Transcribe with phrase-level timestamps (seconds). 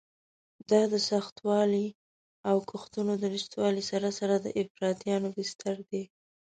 [0.69, 1.87] دا د سختوالي
[2.49, 6.03] او کښتونو د نشتوالي سره سره د افراطیانو بستر دی.